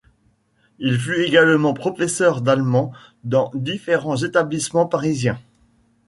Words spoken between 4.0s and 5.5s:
établissements parisiens.